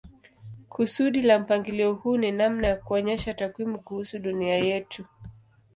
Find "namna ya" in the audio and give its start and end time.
2.31-2.75